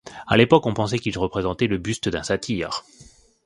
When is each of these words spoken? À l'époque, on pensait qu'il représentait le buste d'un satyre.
À 0.27 0.35
l'époque, 0.35 0.65
on 0.65 0.73
pensait 0.73 0.97
qu'il 0.97 1.15
représentait 1.19 1.67
le 1.67 1.77
buste 1.77 2.09
d'un 2.09 2.23
satyre. 2.23 2.83